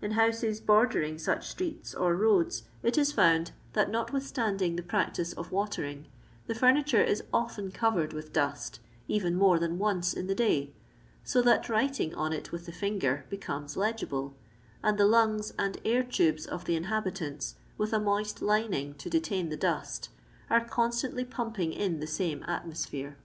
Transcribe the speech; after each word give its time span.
In 0.00 0.12
houses 0.12 0.58
bor 0.58 0.86
dering 0.86 1.18
such 1.20 1.46
streets 1.46 1.94
or 1.94 2.14
roads 2.16 2.62
it 2.82 2.96
is 2.96 3.12
found 3.12 3.52
that, 3.74 3.90
not 3.90 4.10
withstanding 4.10 4.74
the 4.76 4.82
practice 4.82 5.34
of 5.34 5.52
watering, 5.52 6.06
the 6.46 6.54
furni 6.54 6.82
ture 6.82 7.02
is 7.02 7.22
often 7.30 7.70
covered 7.70 8.14
with 8.14 8.32
dust, 8.32 8.80
even 9.06 9.34
more 9.36 9.58
than 9.58 9.78
once 9.78 10.14
in 10.14 10.28
the 10.28 10.34
day, 10.34 10.72
so 11.24 11.42
that 11.42 11.68
writing 11.68 12.14
on 12.14 12.32
it 12.32 12.52
with 12.52 12.64
the 12.64 12.72
finger 12.72 13.26
becomes 13.28 13.76
legible, 13.76 14.34
and 14.82 14.96
the 14.96 15.04
lungs 15.04 15.52
and 15.58 15.76
air 15.84 16.02
tubes 16.02 16.46
of 16.46 16.64
the 16.64 16.74
inhabitants, 16.74 17.56
with 17.76 17.92
a 17.92 18.00
moist 18.00 18.40
lining 18.40 18.94
to 18.94 19.10
deUin 19.10 19.50
the 19.50 19.58
dost, 19.58 20.08
are 20.48 20.64
constantly 20.64 21.22
pumping 21.22 21.70
in 21.74 22.00
the 22.00 22.06
same 22.06 22.42
atmosphere. 22.48 23.18